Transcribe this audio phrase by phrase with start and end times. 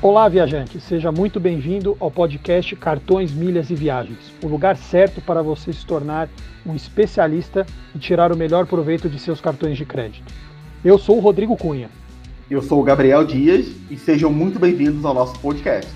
[0.00, 5.42] Olá, viajante, seja muito bem-vindo ao podcast Cartões, Milhas e Viagens, o lugar certo para
[5.42, 6.28] você se tornar
[6.64, 10.32] um especialista e tirar o melhor proveito de seus cartões de crédito.
[10.84, 11.90] Eu sou o Rodrigo Cunha.
[12.48, 15.90] Eu sou o Gabriel Dias e sejam muito bem-vindos ao nosso podcast.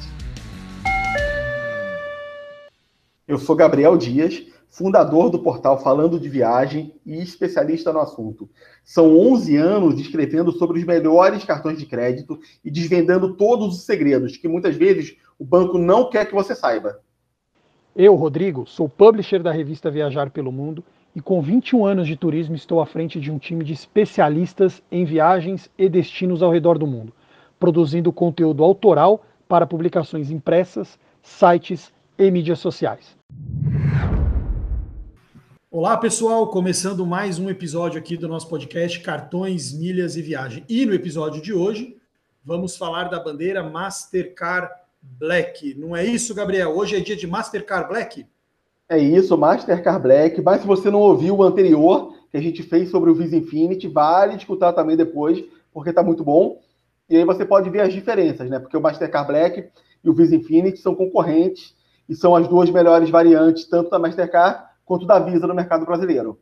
[3.29, 4.43] Eu sou Gabriel Dias
[4.73, 8.49] fundador do portal Falando de Viagem e especialista no assunto.
[8.83, 14.39] São 11 anos escrevendo sobre os melhores cartões de crédito e desvendando todos os segredos
[14.39, 16.99] que muitas vezes o banco não quer que você saiba.
[17.95, 20.83] Eu, Rodrigo, sou publisher da revista Viajar pelo Mundo
[21.15, 25.05] e com 21 anos de turismo estou à frente de um time de especialistas em
[25.05, 27.13] viagens e destinos ao redor do mundo,
[27.61, 33.15] produzindo conteúdo autoral para publicações impressas, sites e mídias sociais.
[35.75, 40.67] Olá, pessoal, começando mais um episódio aqui do nosso podcast Cartões, Milhas e Viagem.
[40.69, 41.97] E no episódio de hoje,
[42.45, 44.69] vamos falar da bandeira Mastercard
[45.01, 45.75] Black.
[45.79, 46.77] Não é isso, Gabriel?
[46.77, 48.27] Hoje é dia de Mastercard Black?
[48.87, 50.43] É isso, Mastercard Black.
[50.43, 53.89] Mas se você não ouviu o anterior que a gente fez sobre o Visa Infinity,
[53.89, 55.43] vale escutar também depois,
[55.73, 56.61] porque está muito bom.
[57.09, 58.59] E aí você pode ver as diferenças, né?
[58.59, 59.71] Porque o Mastercard Black
[60.05, 61.75] e o Visa Infinity são concorrentes
[62.07, 66.39] e são as duas melhores variantes, tanto da Mastercard quanto da Visa no mercado brasileiro.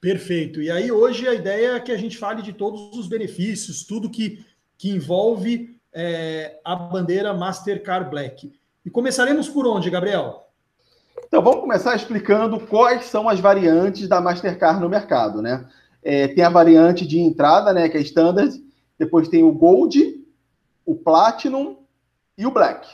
[0.00, 0.60] Perfeito.
[0.60, 4.10] E aí, hoje, a ideia é que a gente fale de todos os benefícios, tudo
[4.10, 4.44] que,
[4.76, 8.52] que envolve é, a bandeira Mastercard Black.
[8.84, 10.48] E começaremos por onde, Gabriel?
[11.24, 15.68] Então, vamos começar explicando quais são as variantes da Mastercard no mercado, né?
[16.02, 18.60] É, tem a variante de entrada, né, que é Standard,
[18.98, 20.20] depois tem o Gold,
[20.84, 21.76] o Platinum
[22.36, 22.88] e o Black.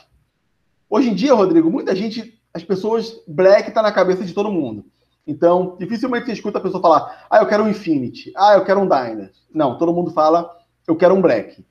[0.87, 4.85] Hoje em dia, Rodrigo, muita gente as pessoas, black está na cabeça de todo mundo.
[5.25, 8.79] Então, dificilmente você escuta a pessoa falar, ah, eu quero um Infinity, ah, eu quero
[8.79, 9.31] um Dyna.
[9.53, 10.49] Não, todo mundo fala,
[10.87, 11.63] eu quero um Black.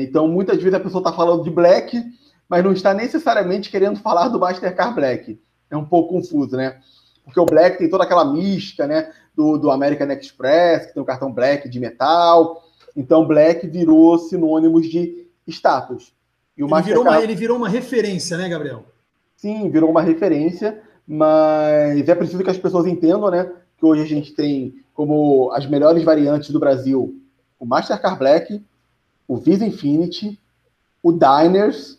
[0.00, 2.00] então, muitas vezes a pessoa está falando de Black,
[2.48, 5.40] mas não está necessariamente querendo falar do Mastercard Black.
[5.68, 6.78] É um pouco confuso, né?
[7.24, 9.12] Porque o Black tem toda aquela mística, né?
[9.34, 12.62] Do, do American Express, que tem o cartão Black de metal.
[12.96, 16.14] Então, Black virou sinônimos de status.
[16.56, 16.86] E o ele, Mastercard...
[16.86, 18.84] virou uma, ele virou uma referência, né, Gabriel?
[19.46, 23.52] Sim, virou uma referência, mas é preciso que as pessoas entendam, né?
[23.78, 27.20] Que hoje a gente tem como as melhores variantes do Brasil
[27.58, 28.62] o Mastercard Black,
[29.26, 30.38] o Visa Infinity,
[31.02, 31.98] o Diners,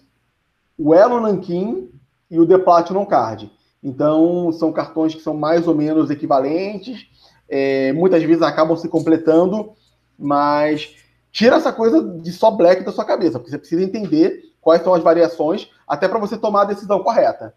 [0.78, 1.90] o Elo Nankin
[2.30, 3.52] e o The Platinum Card.
[3.82, 7.08] Então, são cartões que são mais ou menos equivalentes,
[7.50, 9.72] é, muitas vezes acabam se completando,
[10.20, 10.96] mas
[11.32, 14.94] tira essa coisa de só black da sua cabeça, porque você precisa entender quais são
[14.94, 17.54] as variações, até para você tomar a decisão correta.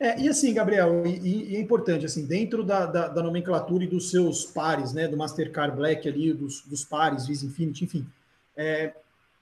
[0.00, 3.86] É, e assim, Gabriel, e, e é importante, assim, dentro da, da, da, nomenclatura e
[3.86, 8.06] dos seus pares, né, do Mastercard Black ali, dos, dos pares, Visa Infinity, enfim,
[8.56, 8.94] é,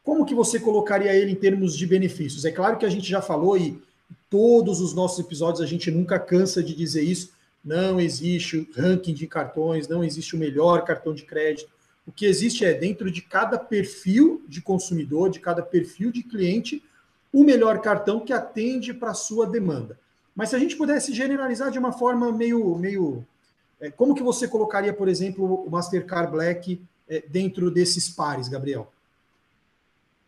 [0.03, 2.45] como que você colocaria ele em termos de benefícios?
[2.45, 3.81] É claro que a gente já falou e
[4.29, 7.31] todos os nossos episódios a gente nunca cansa de dizer isso,
[7.65, 11.71] não existe ranking de cartões, não existe o melhor cartão de crédito.
[12.05, 16.83] O que existe é dentro de cada perfil de consumidor, de cada perfil de cliente,
[17.37, 19.99] o melhor cartão que atende para a sua demanda.
[20.35, 22.75] Mas se a gente pudesse generalizar de uma forma meio.
[22.77, 23.27] meio
[23.79, 28.91] é, como que você colocaria, por exemplo, o Mastercard Black é, dentro desses pares, Gabriel?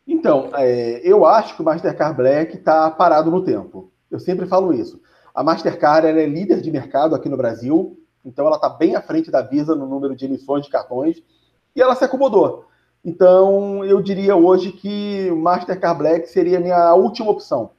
[0.06, 3.91] Então, é, eu acho que o Mastercard Black está parado no tempo.
[4.10, 5.00] Eu sempre falo isso.
[5.34, 9.30] A Mastercard é líder de mercado aqui no Brasil, então ela está bem à frente
[9.30, 11.22] da Visa no número de emissões de cartões,
[11.74, 12.66] e ela se acomodou.
[13.04, 17.70] Então, eu diria hoje que Mastercard Black seria a minha última opção.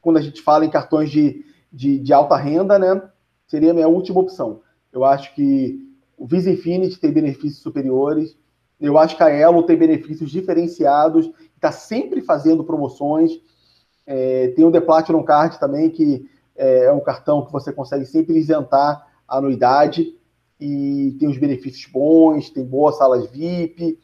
[0.00, 3.02] Quando a gente fala em cartões de, de, de alta renda, né?
[3.46, 4.60] Seria a minha última opção.
[4.92, 8.36] Eu acho que o Visa Infinity tem benefícios superiores.
[8.80, 11.30] Eu acho que a Elo tem benefícios diferenciados.
[11.54, 13.32] Está sempre fazendo promoções.
[14.06, 18.06] É, tem o The Platinum Card também, que é, é um cartão que você consegue
[18.06, 20.14] sempre isentar a anuidade.
[20.60, 23.98] E tem os benefícios bons, tem boas salas VIP.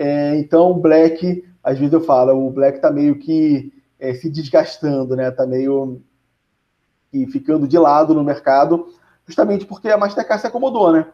[0.00, 4.30] É, então, o Black, às vezes eu falo, o Black está meio que é, se
[4.30, 5.28] desgastando, né?
[5.28, 6.00] Está meio
[7.12, 8.94] e ficando de lado no mercado,
[9.26, 11.08] justamente porque a Mastercard se acomodou, né?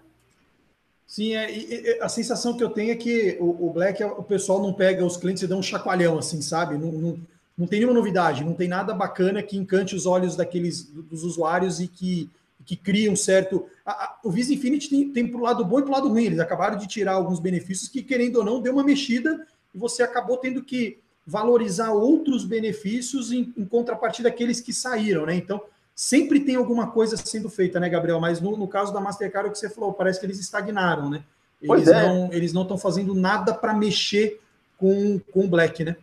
[1.06, 4.74] Sim, é, a sensação que eu tenho é que o, o, Black, o pessoal não
[4.74, 6.76] pega os clientes e dá um chacoalhão, assim, sabe?
[6.76, 7.18] Não, não,
[7.56, 11.80] não tem nenhuma novidade, não tem nada bacana que encante os olhos daqueles dos usuários
[11.80, 12.28] e que
[12.64, 13.66] que cria um certo.
[13.84, 16.08] A, a, o Visa Infinity tem, tem para o lado bom e para o lado
[16.08, 16.24] ruim.
[16.24, 20.02] Eles acabaram de tirar alguns benefícios que, querendo ou não, deu uma mexida e você
[20.02, 25.34] acabou tendo que valorizar outros benefícios em, em contrapartida daqueles que saíram, né?
[25.34, 25.60] Então,
[25.94, 28.20] sempre tem alguma coisa sendo feita, né, Gabriel?
[28.20, 31.24] Mas no, no caso da Mastercard, o que você falou, parece que eles estagnaram, né?
[31.62, 32.06] Eles, é.
[32.06, 34.40] não, eles não estão fazendo nada para mexer
[34.76, 35.96] com, com o Black, né?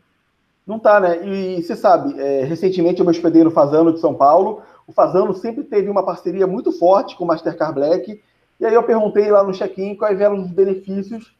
[0.66, 1.28] Não tá, né?
[1.28, 4.62] E você sabe, é, recentemente eu me hospedei no Fazano de São Paulo.
[4.92, 8.22] O Fazano sempre teve uma parceria muito forte com o Mastercard Black.
[8.60, 11.34] E aí eu perguntei lá no check-in quais eram os benefícios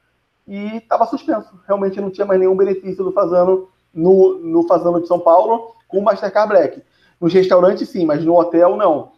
[0.48, 1.60] e estava suspenso.
[1.68, 6.00] Realmente não tinha mais nenhum benefício do Fazano no, no Fazano de São Paulo com
[6.00, 6.82] o Mastercard Black.
[7.20, 9.12] Nos restaurantes, sim, mas no hotel, não.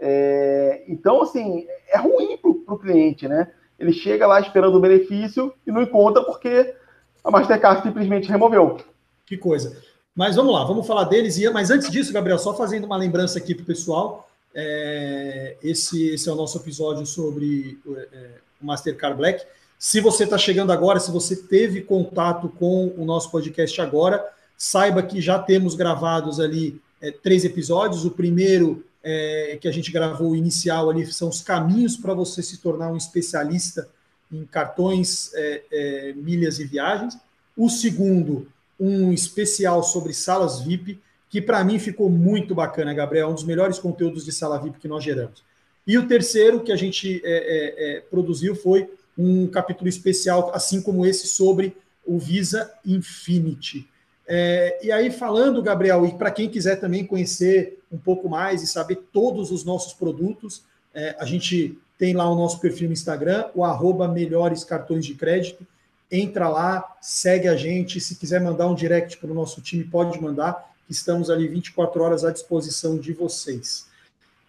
[0.00, 3.52] É, então, assim, é ruim para o cliente, né?
[3.78, 6.74] Ele chega lá esperando o benefício e não encontra porque
[7.22, 8.78] a Mastercard simplesmente removeu.
[9.24, 9.80] Que coisa.
[10.20, 11.40] Mas vamos lá, vamos falar deles.
[11.50, 14.28] Mas antes disso, Gabriel, só fazendo uma lembrança aqui para o pessoal.
[14.54, 19.46] É, esse, esse é o nosso episódio sobre é, o Mastercard Black.
[19.78, 24.22] Se você está chegando agora, se você teve contato com o nosso podcast agora,
[24.58, 28.04] saiba que já temos gravados ali é, três episódios.
[28.04, 32.58] O primeiro é, que a gente gravou, inicial ali, são os caminhos para você se
[32.58, 33.88] tornar um especialista
[34.30, 37.16] em cartões, é, é, milhas e viagens.
[37.56, 38.46] O segundo,
[38.80, 40.98] um especial sobre salas VIP,
[41.28, 44.88] que para mim ficou muito bacana, Gabriel, um dos melhores conteúdos de sala VIP que
[44.88, 45.44] nós geramos.
[45.86, 50.80] E o terceiro que a gente é, é, é, produziu foi um capítulo especial, assim
[50.80, 53.86] como esse, sobre o Visa Infinity.
[54.26, 58.66] É, e aí, falando, Gabriel, e para quem quiser também conhecer um pouco mais e
[58.66, 60.62] saber todos os nossos produtos,
[60.94, 65.14] é, a gente tem lá o nosso perfil no Instagram, o arroba melhores cartões de
[65.14, 65.66] crédito.
[66.10, 68.00] Entra lá, segue a gente.
[68.00, 70.70] Se quiser mandar um direct para o nosso time, pode mandar.
[70.88, 73.88] Estamos ali 24 horas à disposição de vocês.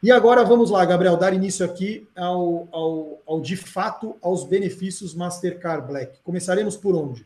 [0.02, 5.14] E agora vamos lá, Gabriel, dar início aqui ao, ao, ao de fato aos benefícios
[5.14, 6.20] Mastercard Black.
[6.24, 7.26] Começaremos por onde?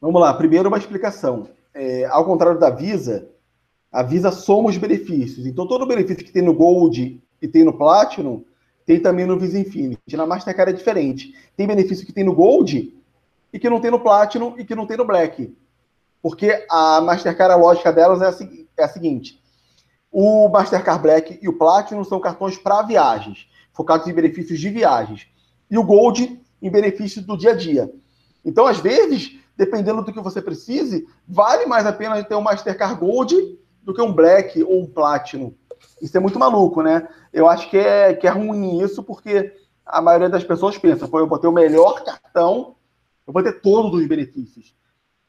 [0.00, 3.28] Vamos lá, primeiro uma explicação é, ao contrário da Visa,
[3.90, 5.46] a Visa soma os benefícios.
[5.46, 8.44] Então, todo o benefício que tem no Gold e tem no Platinum,
[8.84, 10.16] tem também no Visa Infinity.
[10.16, 11.34] Na Mastercard é diferente.
[11.56, 12.94] Tem benefício que tem no Gold
[13.52, 15.56] e que não tem no Platinum e que não tem no Black.
[16.22, 19.42] Porque a Mastercard, a lógica delas é a, é a seguinte:
[20.10, 25.26] o Mastercard Black e o Platinum são cartões para viagens, focados em benefícios de viagens.
[25.70, 27.92] E o Gold em benefícios do dia a dia.
[28.44, 33.00] Então, às vezes, dependendo do que você precise, vale mais a pena ter um Mastercard
[33.00, 35.52] Gold do que um Black ou um Platinum.
[36.00, 37.08] Isso é muito maluco, né?
[37.32, 39.52] Eu acho que é, que é ruim isso, porque
[39.84, 42.76] a maioria das pessoas pensa, pô, eu vou ter o melhor cartão,
[43.26, 44.74] eu vou ter todos os benefícios.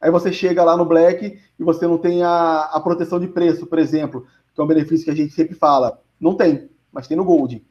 [0.00, 3.66] Aí você chega lá no Black e você não tem a, a proteção de preço,
[3.66, 6.00] por exemplo, que é um benefício que a gente sempre fala.
[6.20, 7.64] Não tem, mas tem no Gold.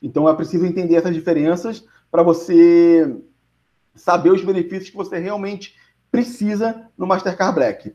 [0.00, 3.16] Então é preciso entender essas diferenças para você
[3.94, 5.74] saber os benefícios que você realmente
[6.10, 7.94] precisa no Mastercard Black.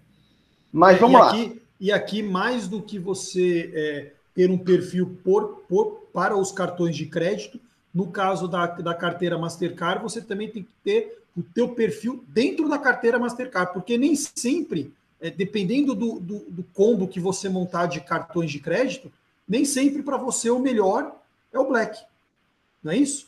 [0.71, 1.29] Mas vamos e lá.
[1.29, 6.51] Aqui, e aqui, mais do que você é, ter um perfil por, por, para os
[6.51, 7.59] cartões de crédito,
[7.93, 12.69] no caso da, da carteira Mastercard, você também tem que ter o teu perfil dentro
[12.69, 17.87] da carteira Mastercard, porque nem sempre, é, dependendo do, do, do combo que você montar
[17.87, 19.11] de cartões de crédito,
[19.47, 21.15] nem sempre para você o melhor
[21.53, 22.01] é o Black.
[22.83, 23.27] Não é isso?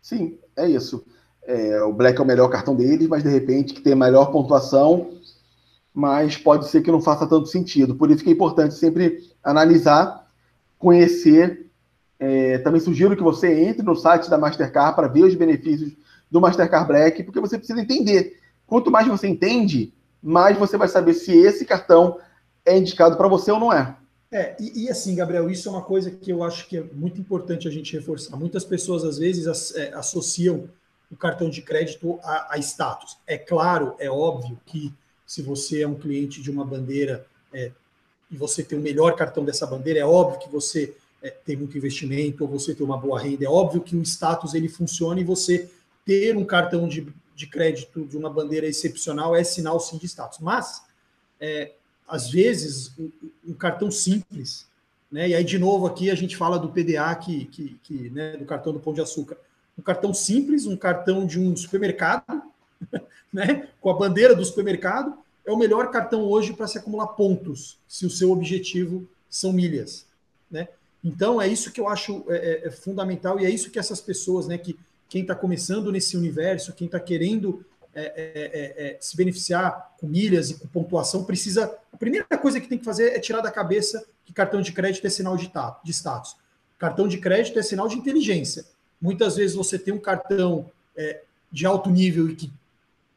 [0.00, 1.04] Sim, é isso.
[1.42, 5.18] É, o Black é o melhor cartão deles, mas de repente que tem melhor pontuação,
[5.92, 7.94] mas pode ser que não faça tanto sentido.
[7.94, 10.30] Por isso que é importante sempre analisar,
[10.78, 11.66] conhecer.
[12.18, 15.94] É, também sugiro que você entre no site da Mastercard para ver os benefícios
[16.30, 18.38] do Mastercard Black, porque você precisa entender.
[18.66, 19.92] Quanto mais você entende,
[20.22, 22.18] mais você vai saber se esse cartão
[22.64, 23.96] é indicado para você ou não é.
[24.32, 27.20] É, e, e, assim, Gabriel, isso é uma coisa que eu acho que é muito
[27.20, 28.36] importante a gente reforçar.
[28.36, 30.68] Muitas pessoas, às vezes, as, é, associam
[31.10, 33.18] o cartão de crédito a, a, status.
[33.26, 34.92] É claro, é óbvio que
[35.26, 37.72] se você é um cliente de uma bandeira é,
[38.30, 41.76] e você tem o melhor cartão dessa bandeira, é óbvio que você é, tem muito
[41.76, 43.44] investimento ou você tem uma boa renda.
[43.44, 45.68] É óbvio que o status ele funciona e você
[46.10, 50.40] ter um cartão de, de crédito de uma bandeira excepcional é sinal sim de status.
[50.40, 50.82] Mas
[51.40, 51.70] é,
[52.08, 53.12] às vezes um,
[53.46, 54.66] um, cartão simples,
[55.08, 55.28] né?
[55.28, 58.44] E aí de novo aqui a gente fala do PDA que, que, que né, do
[58.44, 59.36] cartão do Pão de Açúcar
[59.78, 62.42] um cartão simples, um cartão de um supermercado,
[63.32, 67.78] né, com a bandeira do supermercado, é o melhor cartão hoje para se acumular pontos,
[67.86, 70.06] se o seu objetivo são milhas,
[70.50, 70.68] né?
[71.02, 74.00] Então é isso que eu acho é, é, é fundamental e é isso que essas
[74.00, 74.76] pessoas, né, que
[75.10, 80.50] quem está começando nesse universo, quem está querendo é, é, é, se beneficiar com milhas
[80.50, 81.76] e com pontuação, precisa.
[81.92, 85.04] A primeira coisa que tem que fazer é tirar da cabeça que cartão de crédito
[85.04, 85.50] é sinal de,
[85.84, 86.36] de status.
[86.78, 88.64] Cartão de crédito é sinal de inteligência.
[89.02, 92.52] Muitas vezes você tem um cartão é, de alto nível e que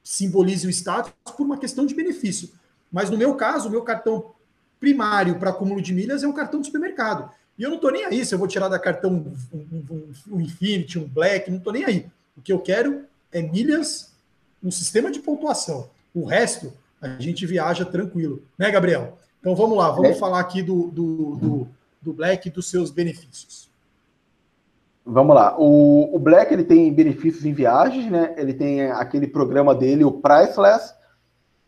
[0.03, 2.49] simbolize o status por uma questão de benefício.
[2.91, 4.31] Mas no meu caso, o meu cartão
[4.79, 7.29] primário para acúmulo de milhas é um cartão de supermercado.
[7.57, 10.41] E eu não estou nem aí se eu vou tirar da cartão um, um, um
[10.41, 12.07] Infinity, um Black, não estou nem aí.
[12.35, 14.11] O que eu quero é milhas
[14.61, 15.89] no sistema de pontuação.
[16.13, 18.41] O resto, a gente viaja tranquilo.
[18.57, 19.17] Né, Gabriel?
[19.39, 20.15] Então vamos lá, vamos é.
[20.15, 21.67] falar aqui do, do, do,
[22.01, 23.69] do Black e dos seus benefícios.
[25.05, 25.59] Vamos lá.
[25.59, 28.33] O, o, Black ele tem benefícios em viagens, né?
[28.37, 30.93] Ele tem aquele programa dele, o Priceless.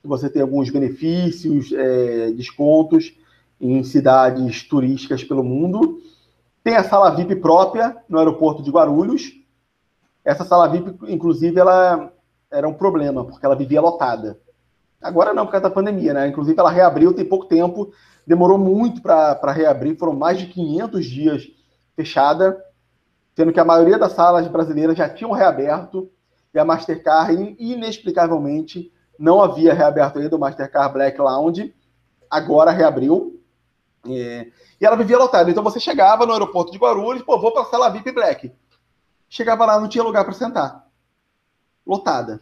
[0.03, 3.13] Você tem alguns benefícios, é, descontos
[3.59, 5.99] em cidades turísticas pelo mundo.
[6.63, 9.33] Tem a sala VIP própria no aeroporto de Guarulhos.
[10.23, 12.11] Essa sala VIP, inclusive, ela
[12.51, 14.39] era um problema, porque ela vivia lotada.
[15.01, 16.27] Agora não, por causa da pandemia, né?
[16.27, 17.91] Inclusive, ela reabriu tem pouco tempo,
[18.25, 21.47] demorou muito para reabrir, foram mais de 500 dias
[21.95, 22.57] fechada
[23.35, 26.09] sendo que a maioria das salas brasileiras já tinham reaberto
[26.53, 31.75] e a Mastercard, inexplicavelmente, não havia reaberto ainda o Mastercard Black Lounge,
[32.29, 33.34] agora reabriu.
[34.07, 34.47] É,
[34.79, 35.49] e ela vivia lotada.
[35.49, 38.51] Então você chegava no aeroporto de Guarulhos, pô, vou para a sala VIP Black.
[39.29, 40.87] Chegava lá, não tinha lugar para sentar.
[41.85, 42.41] Lotada.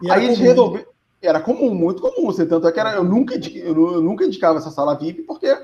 [0.00, 0.92] E Aí eles resolveram.
[1.20, 2.30] Era comum, muito comum.
[2.30, 5.56] Assim, tanto é que era, eu, nunca, eu nunca indicava essa sala VIP porque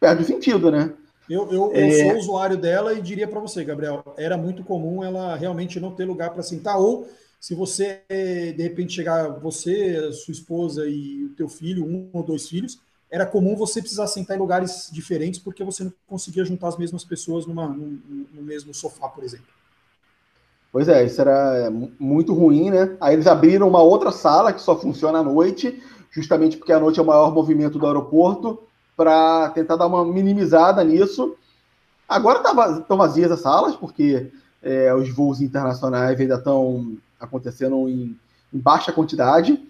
[0.00, 0.94] perde o sentido, né?
[1.28, 1.90] Eu, eu, eu é...
[1.92, 6.04] sou usuário dela e diria para você, Gabriel, era muito comum ela realmente não ter
[6.04, 7.06] lugar para sentar, ou
[7.38, 12.48] se você, de repente, chegar, você, sua esposa e o teu filho, um ou dois
[12.48, 12.80] filhos,
[13.10, 17.04] era comum você precisar sentar em lugares diferentes porque você não conseguia juntar as mesmas
[17.04, 17.98] pessoas numa, no,
[18.32, 19.46] no mesmo sofá, por exemplo.
[20.72, 22.96] Pois é, isso era muito ruim, né?
[23.00, 27.00] Aí eles abriram uma outra sala que só funciona à noite, justamente porque a noite
[27.00, 28.62] é o maior movimento do aeroporto
[28.96, 31.34] para tentar dar uma minimizada nisso.
[32.08, 34.30] Agora estão tá, vazias as salas, porque
[34.62, 38.16] é, os voos internacionais ainda estão acontecendo em,
[38.52, 39.60] em, baixa quantidade,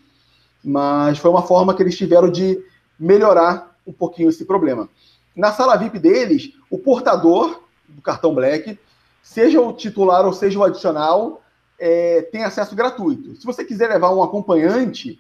[0.63, 2.63] mas foi uma forma que eles tiveram de
[3.01, 4.89] melhorar um pouquinho esse problema.
[5.35, 8.79] Na sala VIP deles, o portador do cartão Black,
[9.23, 11.43] seja o titular ou seja o adicional,
[11.79, 13.35] é, tem acesso gratuito.
[13.37, 15.19] Se você quiser levar um acompanhante,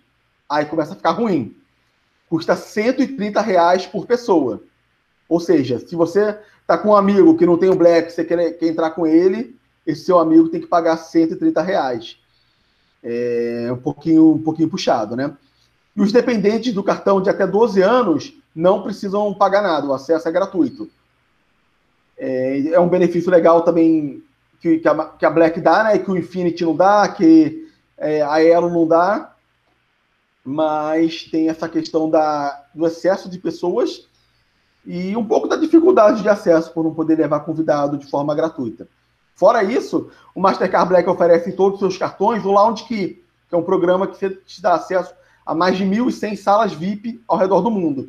[0.48, 1.56] aí começa a ficar ruim
[2.30, 4.62] custa 130 reais por pessoa.
[5.28, 8.52] Ou seja, se você está com um amigo que não tem o Black, você quer,
[8.52, 12.16] quer entrar com ele, esse seu amigo tem que pagar 130 reais.
[13.02, 15.36] É um pouquinho, um pouquinho puxado, né?
[16.00, 20.28] E os dependentes do cartão de até 12 anos não precisam pagar nada, o acesso
[20.28, 20.90] é gratuito.
[22.18, 24.22] É, é um benefício legal também
[24.60, 25.98] que, que, a, que, a, Black dá, né?
[25.98, 29.34] Que o Infinity não dá, que é, a Elo não dá
[30.44, 34.08] mas tem essa questão da, do excesso de pessoas
[34.86, 38.88] e um pouco da dificuldade de acesso por não poder levar convidado de forma gratuita.
[39.34, 43.54] Fora isso, o Mastercard Black oferece em todos os seus cartões o Lounge Key, que
[43.54, 45.14] é um programa que te dá acesso
[45.50, 48.08] a mais de 1.100 salas VIP ao redor do mundo.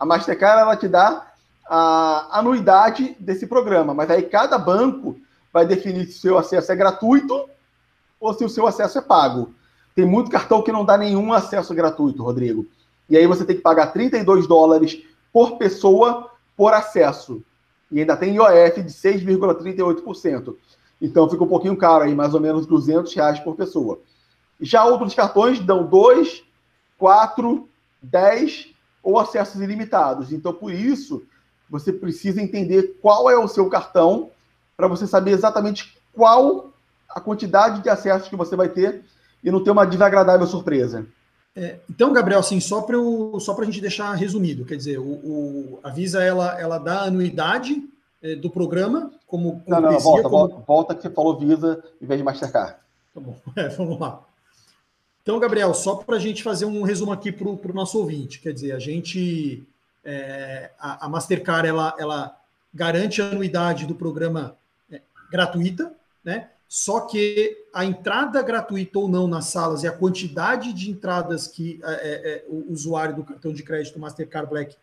[0.00, 1.32] A Mastercard ela te dá
[1.68, 5.20] a anuidade desse programa, mas aí cada banco
[5.52, 7.46] vai definir se o seu acesso é gratuito
[8.18, 9.52] ou se o seu acesso é pago.
[9.94, 12.64] Tem muito cartão que não dá nenhum acesso gratuito, Rodrigo.
[13.06, 17.42] E aí você tem que pagar 32 dólares por pessoa por acesso.
[17.92, 20.56] E ainda tem IOF de 6,38%.
[21.02, 24.00] Então fica um pouquinho caro aí, mais ou menos 200 reais por pessoa.
[24.58, 26.47] Já outros cartões dão 2,
[26.98, 27.68] 4,
[28.02, 28.68] 10
[29.02, 30.32] ou acessos ilimitados.
[30.32, 31.22] Então, por isso,
[31.70, 34.30] você precisa entender qual é o seu cartão
[34.76, 36.72] para você saber exatamente qual
[37.08, 39.04] a quantidade de acessos que você vai ter
[39.42, 41.06] e não ter uma desagradável surpresa.
[41.56, 42.96] É, então, Gabriel, assim, só para
[43.40, 47.82] só a gente deixar resumido, quer dizer, o, o, a Visa ela, ela dá anuidade
[48.22, 49.60] é, do programa como.
[49.60, 50.36] como não, não, volta, como...
[50.36, 52.76] volta, volta, que você falou Visa em vez de Mastercard.
[53.14, 54.22] Tá bom, é, vamos lá.
[55.28, 58.50] Então, Gabriel, só para a gente fazer um resumo aqui para o nosso ouvinte, quer
[58.50, 59.62] dizer, a gente.
[60.02, 62.40] É, a, a, Mastercard ela, ela
[62.72, 64.56] garante a anuidade do programa
[64.90, 65.92] é, gratuita,
[66.24, 66.48] né?
[66.66, 71.78] Só que a entrada gratuita ou não nas salas e a quantidade de entradas que
[71.84, 74.76] é, é, é, o usuário do cartão de crédito Mastercard Black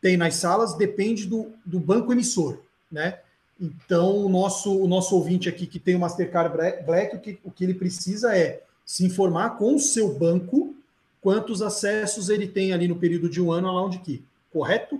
[0.00, 3.18] tem nas salas depende do, do banco emissor, né?
[3.60, 7.50] Então, o nosso, o nosso ouvinte aqui que tem o Mastercard Black, o que, o
[7.50, 10.74] que ele precisa é se informar com o seu banco
[11.20, 14.98] quantos acessos ele tem ali no período de um ano lá onde que, correto?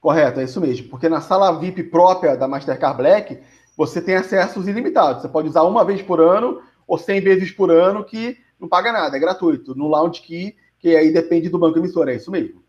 [0.00, 0.88] Correto, é isso mesmo.
[0.88, 3.40] Porque na sala VIP própria da Mastercard Black,
[3.76, 5.20] você tem acessos ilimitados.
[5.20, 8.90] Você pode usar uma vez por ano ou 100 vezes por ano, que não paga
[8.90, 9.74] nada, é gratuito.
[9.74, 12.62] No Lounge Key, que aí depende do banco emissor, é isso mesmo.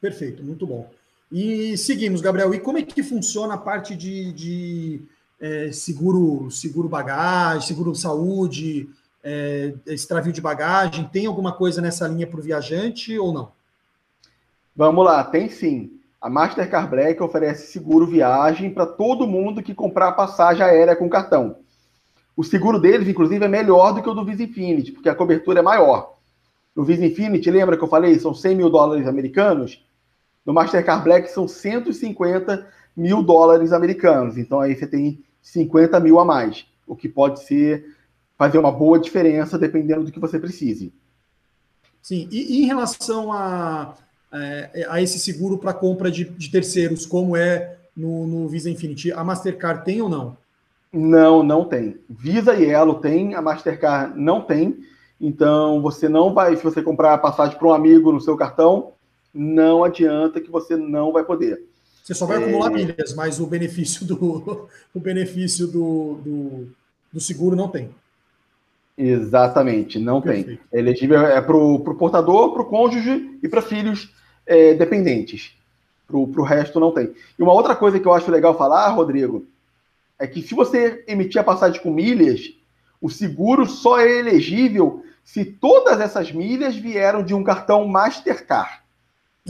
[0.00, 0.88] Perfeito, muito bom.
[1.30, 2.54] E seguimos, Gabriel.
[2.54, 5.02] E como é que funciona a parte de, de
[5.38, 8.88] é, seguro, seguro bagagem, seguro saúde,
[9.28, 11.08] é, extravio de bagagem?
[11.12, 13.50] Tem alguma coisa nessa linha para o viajante ou não?
[14.74, 15.90] Vamos lá, tem sim.
[16.20, 21.56] A Mastercard Black oferece seguro viagem para todo mundo que comprar passagem aérea com cartão.
[22.36, 25.58] O seguro deles, inclusive, é melhor do que o do Visa Infinity, porque a cobertura
[25.58, 26.14] é maior.
[26.74, 28.16] No Visa Infinity, lembra que eu falei?
[28.20, 29.84] São 100 mil dólares americanos.
[30.44, 32.64] No Mastercard Black são 150
[32.96, 34.38] mil dólares americanos.
[34.38, 37.95] Então aí você tem 50 mil a mais, o que pode ser
[38.36, 40.92] fazer uma boa diferença dependendo do que você precise.
[42.02, 43.94] Sim, e, e em relação a,
[44.30, 49.10] a, a esse seguro para compra de, de, terceiros, como é no, no Visa Infinity,
[49.12, 50.36] a Mastercard tem ou não?
[50.92, 51.98] Não, não tem.
[52.08, 54.78] Visa e Elo tem, a Mastercard não tem.
[55.20, 58.92] Então, você não vai, se você comprar a passagem para um amigo no seu cartão,
[59.34, 61.64] não adianta que você não vai poder.
[62.04, 62.40] Você só vai é...
[62.40, 66.68] acumular milhas, mas o benefício do, o benefício do, do,
[67.12, 67.90] do seguro não tem.
[68.96, 70.48] Exatamente, não Perfeito.
[70.48, 70.60] tem.
[70.72, 74.12] É elegível é para o portador, para o cônjuge e para filhos
[74.46, 75.54] é, dependentes.
[76.06, 77.12] Para o resto não tem.
[77.38, 79.44] E uma outra coisa que eu acho legal falar, Rodrigo,
[80.18, 82.54] é que se você emitir a passagem com milhas,
[83.00, 88.80] o seguro só é elegível se todas essas milhas vieram de um cartão Mastercard.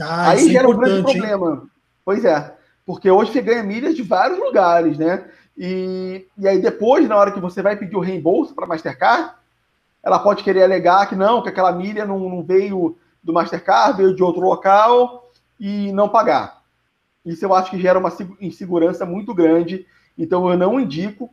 [0.01, 1.61] Ah, Aí é gera é um grande problema.
[1.63, 1.69] Hein?
[2.03, 2.53] Pois é,
[2.85, 5.25] porque hoje você ganha milhas de vários lugares, né?
[5.57, 9.33] E, e aí depois, na hora que você vai pedir o reembolso para Mastercard,
[10.03, 14.15] ela pode querer alegar que não, que aquela milha não, não veio do Mastercard, veio
[14.15, 16.61] de outro local e não pagar.
[17.25, 19.85] Isso eu acho que gera uma insegurança muito grande.
[20.17, 21.29] Então eu não indico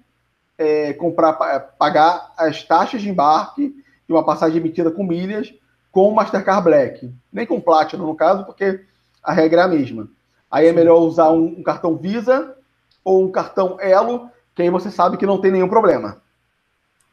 [0.56, 1.34] é, comprar,
[1.78, 3.74] pagar as taxas de embarque
[4.06, 5.52] de uma passagem emitida com milhas
[5.92, 8.84] com o Mastercard Black, nem com Platinum no caso, porque
[9.22, 10.08] a regra é a mesma.
[10.50, 12.56] Aí é melhor usar um, um cartão Visa
[13.04, 16.22] ou um cartão Elo, que aí você sabe que não tem nenhum problema.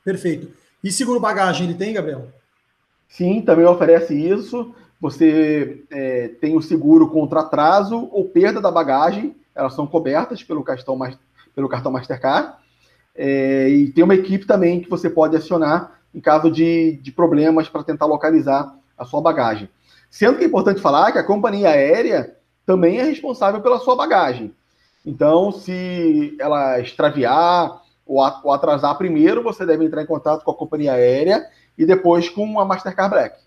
[0.03, 0.47] Perfeito.
[0.83, 2.27] E seguro bagagem ele tem, Gabriel?
[3.07, 4.73] Sim, também oferece isso.
[4.99, 10.63] Você é, tem o seguro contra atraso ou perda da bagagem, elas são cobertas pelo
[10.63, 10.97] cartão,
[11.53, 12.53] pelo cartão Mastercard.
[13.15, 17.67] É, e tem uma equipe também que você pode acionar em caso de, de problemas
[17.67, 19.69] para tentar localizar a sua bagagem.
[20.09, 24.53] Sendo que é importante falar que a companhia aérea também é responsável pela sua bagagem.
[25.05, 30.93] Então, se ela extraviar ou atrasar primeiro, você deve entrar em contato com a companhia
[30.93, 33.39] aérea e depois com a Mastercard Black.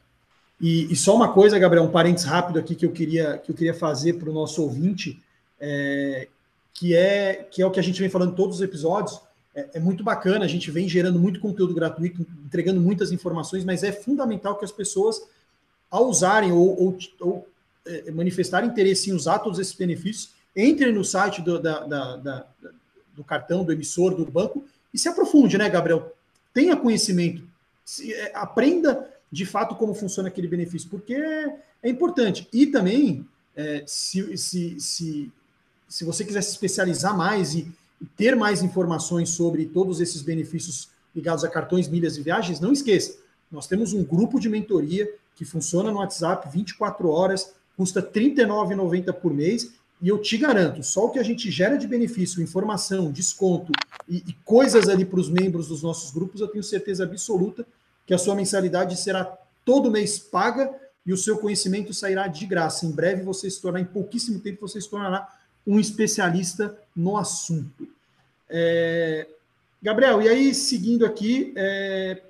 [0.60, 3.54] E, e só uma coisa, Gabriel, um parênteses rápido aqui que eu queria, que eu
[3.54, 5.22] queria fazer para o nosso ouvinte,
[5.60, 6.28] é,
[6.72, 9.20] que, é, que é o que a gente vem falando em todos os episódios
[9.54, 13.84] é, é, muito bacana, a gente vem gerando muito conteúdo gratuito, entregando muitas informações, mas
[13.84, 15.22] é fundamental que as pessoas,
[15.88, 17.48] ao usarem ou, ou, ou
[17.86, 22.46] é, manifestarem interesse em usar todos esses benefícios, entrem no site do, da, da, da,
[23.14, 26.14] do cartão, do emissor, do banco e se aprofunde, né, Gabriel?
[26.52, 27.42] Tenha conhecimento,
[27.84, 32.48] se, é, aprenda de fato como funciona aquele benefício, porque é, é importante.
[32.52, 35.32] E também, é, se, se, se,
[35.88, 37.72] se você quiser se especializar mais e
[38.16, 43.16] ter mais informações sobre todos esses benefícios ligados a cartões, milhas e viagens, não esqueça,
[43.50, 49.12] nós temos um grupo de mentoria que funciona no WhatsApp 24 horas, custa R$ 39,90
[49.14, 53.10] por mês, e eu te garanto, só o que a gente gera de benefício, informação,
[53.10, 53.72] desconto
[54.08, 57.66] e, e coisas ali para os membros dos nossos grupos, eu tenho certeza absoluta
[58.06, 59.24] que a sua mensalidade será
[59.64, 60.70] todo mês paga
[61.06, 62.86] e o seu conhecimento sairá de graça.
[62.86, 65.28] Em breve você se tornará, em pouquíssimo tempo, você se tornará
[65.66, 67.88] um especialista no assunto.
[68.48, 69.26] É,
[69.82, 72.22] Gabriel, e aí, seguindo aqui, é,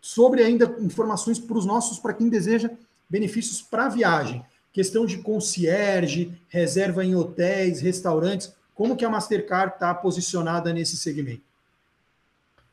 [0.00, 2.70] sobre ainda informações para os nossos, para quem deseja
[3.08, 9.94] benefícios para viagem, questão de concierge, reserva em hotéis, restaurantes, como que a Mastercard está
[9.94, 11.42] posicionada nesse segmento?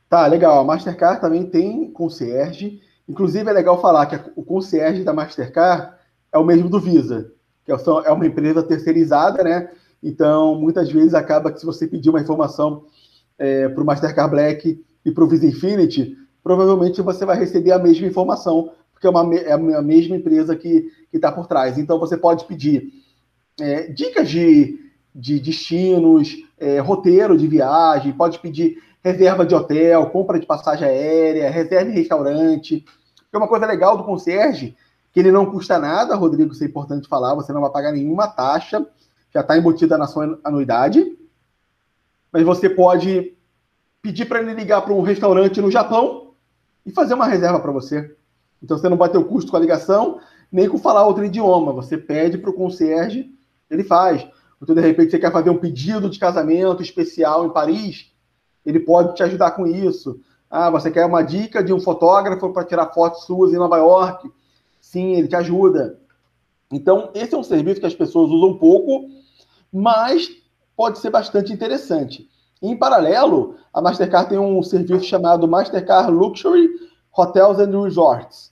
[0.10, 0.60] Tá, legal.
[0.60, 2.82] A Mastercard também tem concierge.
[3.08, 5.94] Inclusive, é legal falar que o concierge da Mastercard
[6.32, 7.32] é o mesmo do Visa
[7.78, 9.70] que é uma empresa terceirizada, né?
[10.02, 12.86] Então, muitas vezes acaba que se você pedir uma informação
[13.38, 17.80] é, para o Mastercard Black e para o Visa Infinity, provavelmente você vai receber a
[17.80, 21.78] mesma informação, porque é, uma, é a mesma empresa que está por trás.
[21.78, 22.92] Então, você pode pedir
[23.58, 24.78] é, dicas de,
[25.16, 31.50] de destinos, é, roteiro de viagem, pode pedir reserva de hotel, compra de passagem aérea,
[31.50, 32.84] reserva em restaurante.
[33.32, 34.76] É uma coisa legal do concierge
[35.14, 38.28] que ele não custa nada, Rodrigo, isso é importante falar, você não vai pagar nenhuma
[38.28, 38.86] taxa,
[39.34, 41.18] já está embutida na sua anuidade,
[42.32, 43.34] mas você pode
[44.02, 46.34] pedir para ele ligar para um restaurante no Japão
[46.86, 48.16] e fazer uma reserva para você.
[48.62, 50.20] Então você não o custo com a ligação,
[50.52, 51.72] nem com falar outro idioma.
[51.74, 53.30] Você pede para o concierge,
[53.70, 54.28] ele faz.
[54.62, 58.12] Então, de repente, você quer fazer um pedido de casamento especial em Paris,
[58.66, 60.20] ele pode te ajudar com isso.
[60.50, 64.30] Ah, você quer uma dica de um fotógrafo para tirar fotos suas em Nova York?
[64.82, 66.00] Sim, ele te ajuda.
[66.72, 69.08] Então, esse é um serviço que as pessoas usam pouco,
[69.72, 70.30] mas
[70.76, 72.30] pode ser bastante interessante.
[72.62, 76.68] Em paralelo, a Mastercard tem um serviço chamado Mastercard Luxury
[77.16, 78.49] Hotels and Resorts.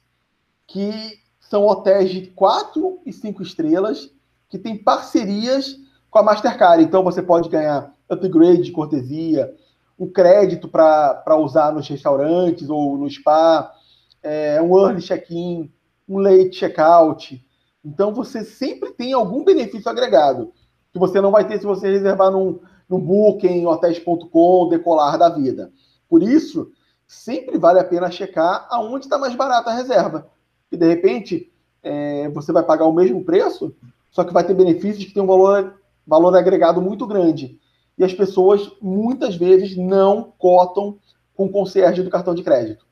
[0.68, 4.12] Que são hotéis de quatro e cinco estrelas
[4.50, 5.78] que têm parcerias
[6.10, 6.84] com a Mastercard.
[6.84, 9.56] Então você pode ganhar upgrade de cortesia,
[9.98, 13.72] um crédito para usar nos restaurantes ou no spa,
[14.22, 15.72] é, um early check-in,
[16.08, 17.44] um late check-out.
[17.84, 20.54] Então você sempre tem algum benefício agregado
[20.92, 25.72] que você não vai ter se você reservar num, no Booking, hotéis.com, decolar da vida.
[26.10, 26.72] Por isso,
[27.08, 30.30] sempre vale a pena checar aonde está mais barata a reserva.
[30.72, 31.52] E de repente,
[31.84, 33.76] é, você vai pagar o mesmo preço,
[34.12, 37.58] só que vai ter benefícios que tem um valor, valor agregado muito grande.
[37.98, 40.98] E as pessoas, muitas vezes, não cotam
[41.36, 42.86] com o concierge do cartão de crédito.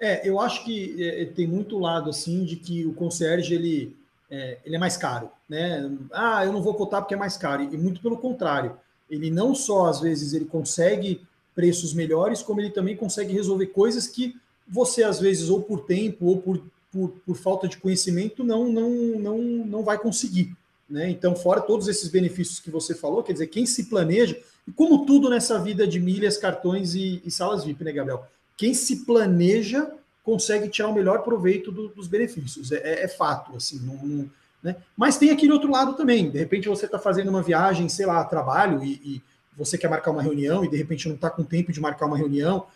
[0.00, 3.96] É, eu acho que é, tem muito lado assim de que o concierge ele
[4.30, 5.90] é, ele é mais caro, né?
[6.12, 7.62] Ah, eu não vou cotar porque é mais caro.
[7.62, 8.76] E muito pelo contrário,
[9.08, 11.20] ele não só às vezes ele consegue
[11.54, 14.34] preços melhores, como ele também consegue resolver coisas que
[14.66, 16.60] você às vezes ou por tempo ou por,
[16.94, 20.56] por, por falta de conhecimento não não não não vai conseguir,
[20.88, 21.10] né?
[21.10, 25.04] Então, fora todos esses benefícios que você falou, quer dizer, quem se planeja, e como
[25.04, 28.24] tudo nessa vida de milhas, cartões e, e salas VIP, né, Gabriel?
[28.56, 29.90] Quem se planeja
[30.22, 32.70] consegue tirar o melhor proveito do, dos benefícios.
[32.70, 34.30] É, é, é fato, assim, não, não,
[34.62, 34.76] né?
[34.96, 36.30] Mas tem aquele outro lado também.
[36.30, 39.22] De repente você está fazendo uma viagem, sei lá, trabalho, e, e,
[39.56, 42.16] você quer marcar uma reunião, e de repente não está com tempo de marcar uma
[42.16, 42.66] reunião,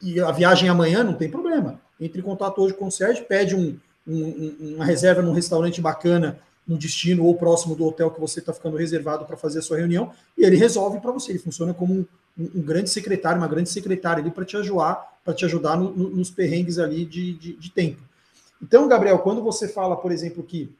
[0.00, 1.80] e, e, a viagem amanhã, não tem problema.
[2.04, 6.38] Entre em contato hoje com o Sérgio, pede um, um, uma reserva num restaurante bacana
[6.66, 9.78] no destino ou próximo do hotel que você está ficando reservado para fazer a sua
[9.78, 11.32] reunião, e ele resolve para você.
[11.32, 12.06] Ele funciona como um,
[12.38, 16.10] um, grande secretário, uma grande secretária ali para te ajudar, para te ajudar no, no,
[16.10, 18.02] nos perrengues ali de, de, de, tempo.
[18.62, 20.70] Então, Gabriel, quando você fala, por exemplo, que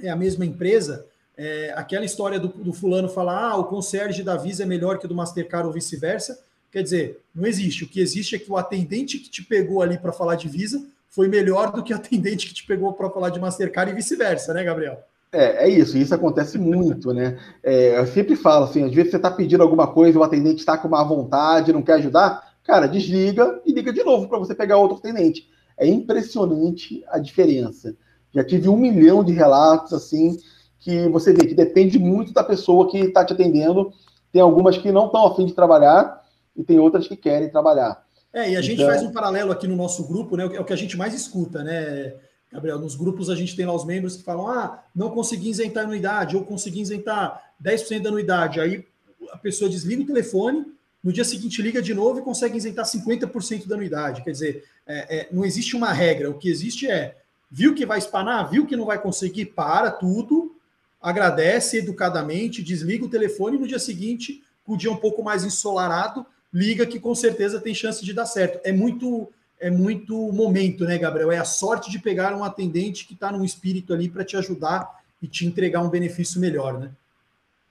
[0.00, 4.36] é a mesma empresa, é, aquela história do, do, fulano falar, ah, o concierge da
[4.36, 6.38] Visa é melhor que o do Mastercard ou vice-versa,
[6.74, 7.84] quer dizer, não existe.
[7.84, 10.84] O que existe é que o atendente que te pegou ali para falar de Visa
[11.08, 14.52] foi melhor do que o atendente que te pegou para falar de Mastercard e vice-versa,
[14.52, 14.98] né, Gabriel?
[15.30, 17.38] É, é isso, isso acontece muito, né?
[17.62, 20.76] É, eu sempre falo assim, às vezes você está pedindo alguma coisa, o atendente está
[20.76, 24.76] com má vontade, não quer ajudar, cara, desliga e liga de novo para você pegar
[24.76, 25.48] outro atendente.
[25.78, 27.94] É impressionante a diferença.
[28.34, 30.36] Já tive um milhão de relatos assim
[30.80, 33.92] que você vê que depende muito da pessoa que está te atendendo.
[34.32, 36.23] Tem algumas que não estão afim de trabalhar
[36.56, 38.04] e tem outras que querem trabalhar.
[38.32, 38.88] É, e a gente então...
[38.88, 40.44] faz um paralelo aqui no nosso grupo, né?
[40.44, 42.14] É o que a gente mais escuta, né?
[42.52, 45.82] Gabriel, nos grupos a gente tem lá os membros que falam: ah, não consegui isentar
[45.82, 48.60] a anuidade, ou consegui isentar 10% da anuidade.
[48.60, 48.86] Aí
[49.32, 50.64] a pessoa desliga o telefone,
[51.02, 54.22] no dia seguinte liga de novo e consegue isentar 50% da anuidade.
[54.22, 57.16] Quer dizer, é, é, não existe uma regra, o que existe é:
[57.50, 60.56] viu que vai espanar, viu que não vai conseguir, para tudo,
[61.00, 65.44] agradece educadamente, desliga o telefone e no dia seguinte, com o dia um pouco mais
[65.44, 68.60] ensolarado, liga que com certeza tem chance de dar certo.
[68.62, 69.28] É muito
[69.60, 71.32] é muito momento, né, Gabriel?
[71.32, 75.00] É a sorte de pegar um atendente que está num espírito ali para te ajudar
[75.22, 76.90] e te entregar um benefício melhor, né?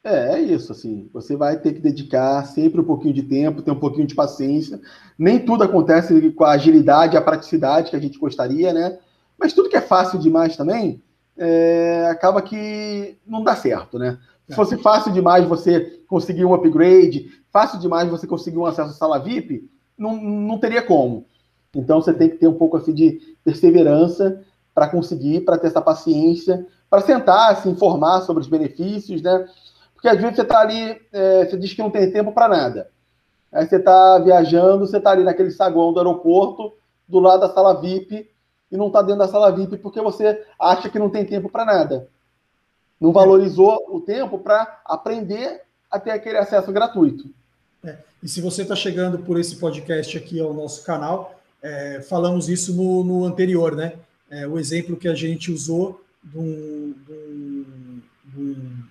[0.04, 1.08] É, é isso, assim.
[1.13, 4.82] Você vai ter que dedicar sempre um pouquinho de tempo, ter um pouquinho de paciência.
[5.17, 8.98] Nem tudo acontece com a agilidade, a praticidade que a gente gostaria, né?
[9.38, 11.02] Mas tudo que é fácil demais também,
[11.38, 14.17] é, acaba que não dá certo, né?
[14.50, 18.93] Se fosse fácil demais você conseguir um upgrade, fácil demais você conseguir um acesso à
[18.93, 21.27] sala VIP, não, não teria como.
[21.73, 25.81] Então você tem que ter um pouco assim de perseverança para conseguir, para ter essa
[25.81, 29.47] paciência, para sentar, se informar sobre os benefícios, né?
[29.93, 32.89] Porque às vezes você está ali, é, você diz que não tem tempo para nada.
[33.51, 36.73] Aí você está viajando, você está ali naquele saguão do aeroporto,
[37.07, 38.29] do lado da sala VIP,
[38.71, 41.63] e não está dentro da sala VIP porque você acha que não tem tempo para
[41.63, 42.09] nada.
[42.99, 45.61] Não valorizou o tempo para aprender
[45.91, 47.29] a ter aquele acesso gratuito.
[47.84, 47.98] É.
[48.22, 52.74] E se você está chegando por esse podcast aqui ao nosso canal, é, falamos isso
[52.74, 53.93] no, no anterior, né?
[54.30, 57.13] É, o exemplo que a gente usou de um, de,
[58.38, 58.84] um,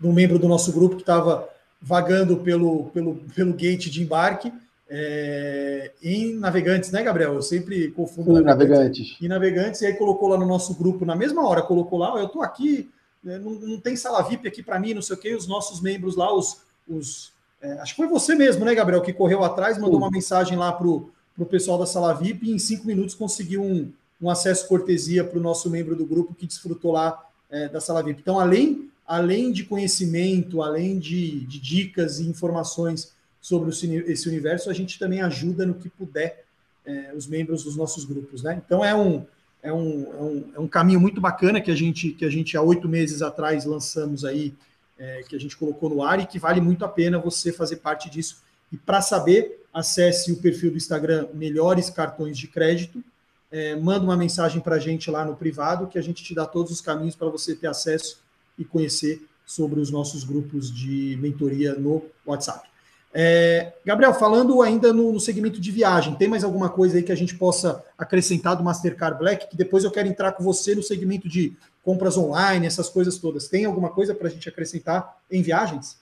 [0.00, 1.48] de um, membro do nosso grupo que estava
[1.80, 4.52] vagando pelo, pelo, pelo gate de embarque
[4.90, 7.34] é, em navegantes, né, Gabriel?
[7.34, 9.16] Eu sempre confundo Sim, navegantes.
[9.20, 12.26] E navegantes, e aí colocou lá no nosso grupo, na mesma hora, colocou lá, eu
[12.26, 12.90] estou aqui,
[13.22, 15.80] né, não, não, tem sala VIP aqui para mim, não sei o quê, os nossos
[15.80, 16.62] membros lá, os.
[16.88, 20.56] os é, acho que foi você mesmo, né, Gabriel, que correu atrás, mandou uma mensagem
[20.56, 23.92] lá para o para o pessoal da sala VIP e em cinco minutos conseguiu um,
[24.20, 28.02] um acesso cortesia para o nosso membro do grupo que desfrutou lá é, da sala
[28.02, 28.20] VIP.
[28.20, 34.68] Então, além, além de conhecimento, além de, de dicas e informações sobre o, esse universo,
[34.68, 36.44] a gente também ajuda no que puder
[36.84, 38.42] é, os membros dos nossos grupos.
[38.42, 38.60] Né?
[38.66, 39.24] Então, é um,
[39.62, 42.56] é, um, é, um, é um caminho muito bacana que a gente, que a gente
[42.56, 44.52] há oito meses atrás lançamos aí,
[44.98, 47.76] é, que a gente colocou no ar e que vale muito a pena você fazer
[47.76, 48.42] parte disso.
[48.72, 53.02] E para saber acesse o perfil do Instagram Melhores Cartões de Crédito
[53.50, 56.46] é, manda uma mensagem para a gente lá no privado, que a gente te dá
[56.46, 58.20] todos os caminhos para você ter acesso
[58.58, 62.68] e conhecer sobre os nossos grupos de mentoria no WhatsApp.
[63.14, 67.10] É, Gabriel, falando ainda no, no, segmento de viagem, tem mais alguma coisa aí que
[67.10, 69.48] a gente possa acrescentar do Mastercard Black?
[69.48, 71.56] Que depois eu quero entrar com você no segmento de
[71.88, 73.48] compras online, essas coisas todas.
[73.48, 75.98] Tem alguma coisa para a gente acrescentar em viagens?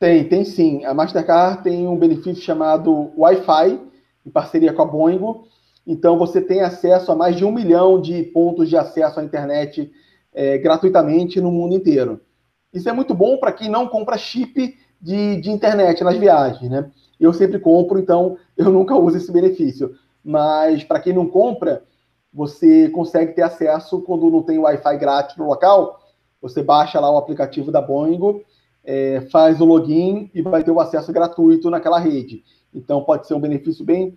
[0.00, 0.86] Tem, tem sim.
[0.86, 3.78] A Mastercard tem um benefício chamado Wi-Fi,
[4.24, 5.20] em parceria com a Boeing.
[5.86, 9.92] Então você tem acesso a mais de um milhão de pontos de acesso à internet
[10.32, 12.22] é, gratuitamente no mundo inteiro.
[12.72, 16.90] Isso é muito bom para quem não compra chip de, de internet nas viagens, né?
[17.20, 19.94] Eu sempre compro, então eu nunca uso esse benefício.
[20.24, 21.82] Mas para quem não compra,
[22.32, 26.00] você consegue ter acesso quando não tem Wi-Fi grátis no local.
[26.40, 28.44] Você baixa lá o aplicativo da Boeing,
[28.84, 32.44] é, faz o login e vai ter o acesso gratuito naquela rede.
[32.72, 34.16] Então pode ser um benefício bem,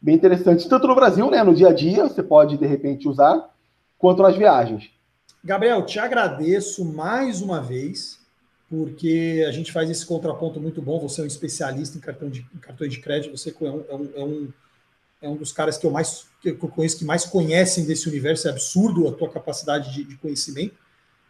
[0.00, 3.50] bem interessante, tanto no Brasil, né, no dia a dia, você pode de repente usar,
[3.98, 4.90] quanto nas viagens.
[5.44, 8.20] Gabriel, te agradeço mais uma vez,
[8.68, 11.00] porque a gente faz esse contraponto muito bom.
[11.00, 14.24] Você é um especialista em, cartão de, em cartões de crédito, você é um, é
[14.24, 14.48] um,
[15.22, 18.48] é um dos caras que eu mais que eu conheço que mais conhecem desse universo.
[18.48, 20.74] É absurdo a tua capacidade de, de conhecimento.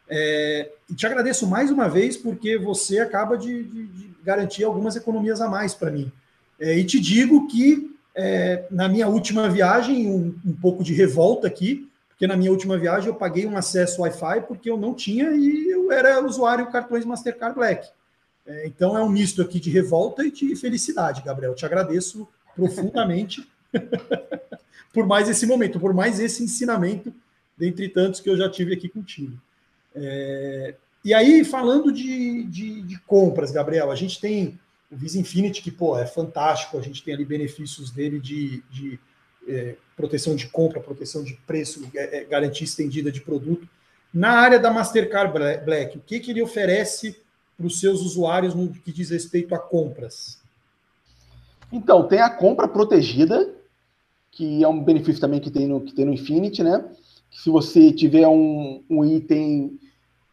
[0.08, 4.96] É, e te agradeço mais uma vez porque você acaba de, de, de garantir algumas
[4.96, 6.10] economias a mais para mim.
[6.58, 11.46] É, e te digo que é, na minha última viagem, um, um, pouco de revolta
[11.46, 15.30] aqui, porque na minha última viagem eu paguei um acesso Wi-Fi porque eu não tinha
[15.30, 17.88] e eu era usuário cartões Mastercard Black.
[18.46, 21.54] É, então é um misto aqui de revolta e de felicidade, Gabriel.
[21.54, 23.46] Te agradeço profundamente.
[24.92, 27.12] por mais esse momento, por mais esse ensinamento,
[27.56, 29.36] dentre tantos que eu já tive aqui contigo.
[29.94, 34.58] É, e aí, falando de, de, de, compras, Gabriel, a gente tem
[34.90, 39.00] o Visa Infinity, que pô, é fantástico, a gente tem ali benefícios dele de, de
[39.48, 43.68] é, proteção de compra, proteção de preço, é, é garantia estendida de produto.
[44.12, 45.32] Na área da Mastercard
[45.64, 47.20] Black, o que, que ele oferece
[47.56, 50.40] para os seus usuários no que diz respeito a compras?
[51.72, 53.54] Então, tem a compra protegida,
[54.32, 56.84] que é um benefício também que tem no, que tem no Infinity, né?
[57.30, 59.78] Que se você tiver um, um item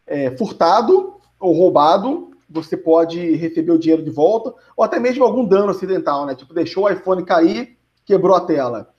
[0.08, 5.46] é, furtado ou roubado, você pode receber o dinheiro de volta, ou até mesmo algum
[5.46, 6.34] dano acidental, né?
[6.34, 8.94] Tipo, deixou o iPhone cair, quebrou a tela.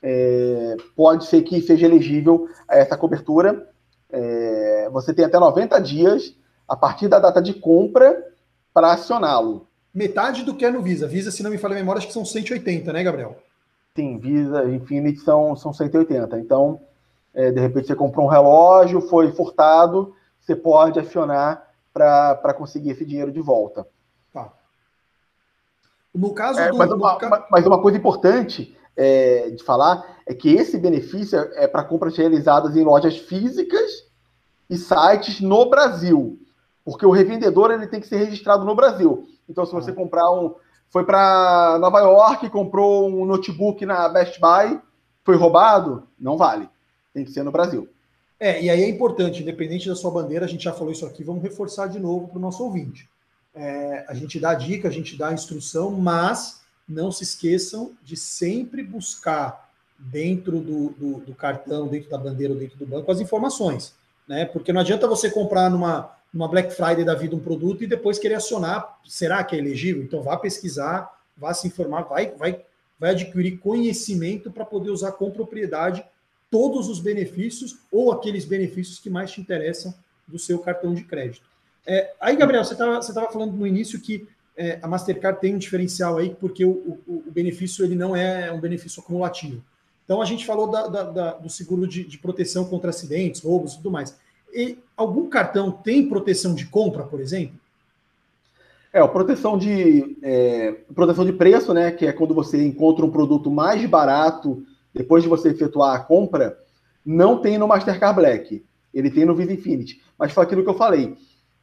[0.00, 3.68] É, pode ser que seja elegível a essa cobertura.
[4.10, 6.34] É, você tem até 90 dias
[6.66, 8.24] a partir da data de compra
[8.72, 9.66] para acioná-lo.
[9.92, 11.08] Metade do que é no Visa.
[11.08, 13.36] Visa, se não me falha a memória, acho que são 180, né, Gabriel?
[13.98, 16.38] Sim, Visa Infinity são, são 180.
[16.38, 16.80] Então,
[17.34, 23.04] é, de repente você comprou um relógio, foi furtado, você pode acionar para conseguir esse
[23.04, 23.84] dinheiro de volta.
[24.32, 24.52] Tá.
[26.14, 30.48] No caso é, do, mas, uma, mas, uma, coisa importante é, de falar é que
[30.48, 34.06] esse benefício é para compras realizadas em lojas físicas
[34.70, 36.38] e sites no Brasil,
[36.84, 39.26] porque o revendedor ele tem que ser registrado no Brasil.
[39.48, 39.96] Então, se você tá.
[39.96, 40.54] comprar um,
[40.90, 44.80] foi para Nova York, comprou um notebook na Best Buy,
[45.24, 46.68] foi roubado, não vale.
[47.12, 47.88] Tem que ser no Brasil.
[48.40, 51.24] É, e aí é importante, independente da sua bandeira, a gente já falou isso aqui,
[51.24, 53.08] vamos reforçar de novo para o nosso ouvinte.
[53.54, 57.92] É, a gente dá a dica, a gente dá a instrução, mas não se esqueçam
[58.02, 63.20] de sempre buscar dentro do, do, do cartão, dentro da bandeira dentro do banco as
[63.20, 63.94] informações.
[64.28, 64.44] Né?
[64.44, 68.18] Porque não adianta você comprar numa, numa Black Friday da vida um produto e depois
[68.18, 70.02] querer acionar, será que é elegível?
[70.02, 72.60] Então vá pesquisar, vá se informar, vai, vai,
[72.98, 76.04] vai adquirir conhecimento para poder usar com propriedade
[76.50, 79.94] todos os benefícios ou aqueles benefícios que mais te interessam
[80.26, 81.46] do seu cartão de crédito.
[81.86, 85.54] É, aí, Gabriel, você estava você tava falando no início que é, a Mastercard tem
[85.54, 86.70] um diferencial aí, porque o,
[87.06, 89.62] o, o, benefício ele não é um benefício acumulativo.
[90.04, 93.74] Então, a gente falou da, da, da, do seguro de, de proteção contra acidentes, roubos
[93.74, 94.18] e tudo mais.
[94.54, 97.58] E algum cartão tem proteção de compra, por exemplo?
[98.92, 101.90] É, a proteção de, é, proteção de preço, né?
[101.90, 106.58] Que é quando você encontra um produto mais barato depois de você efetuar a compra,
[107.04, 108.64] não tem no Mastercard Black.
[108.92, 110.00] Ele tem no Visa Infinity.
[110.18, 111.16] Mas foi aquilo que eu falei.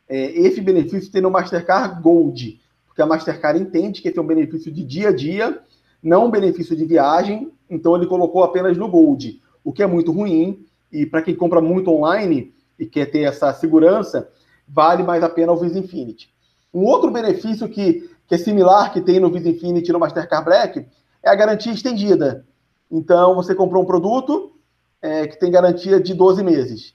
[0.08, 4.28] É, esse benefício tem no Mastercard Gold, porque a Mastercard entende que esse é um
[4.28, 5.60] benefício de dia a dia,
[6.02, 10.12] não um benefício de viagem, então ele colocou apenas no Gold, o que é muito
[10.12, 10.66] ruim.
[10.92, 14.30] E para quem compra muito online, e quer ter essa segurança,
[14.68, 16.34] vale mais a pena o Visa Infinity.
[16.74, 20.46] Um outro benefício que, que é similar que tem no Visa Infinity e no Mastercard
[20.46, 20.86] Black
[21.24, 22.46] é a garantia estendida.
[22.92, 24.54] Então, você comprou um produto
[25.02, 26.94] é, que tem garantia de 12 meses.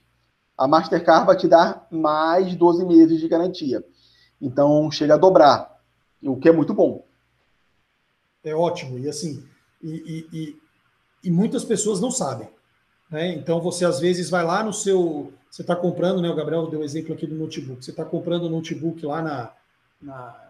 [0.57, 3.83] A Mastercard vai te dar mais 12 meses de garantia.
[4.39, 5.79] Então, chega a dobrar,
[6.23, 7.05] o que é muito bom.
[8.43, 8.97] É ótimo.
[8.97, 9.43] E assim,
[9.81, 10.61] e, e, e
[11.23, 12.49] e muitas pessoas não sabem.
[13.09, 13.33] Né?
[13.33, 15.33] Então você às vezes vai lá no seu.
[15.51, 16.29] Você está comprando, né?
[16.29, 17.83] O Gabriel deu exemplo aqui do notebook.
[17.83, 19.51] Você está comprando o um notebook lá na,
[20.01, 20.47] na